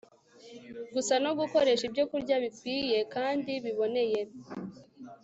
[0.93, 4.21] gusa no gukoresha ibyokurya bikwiriye kandi biboneye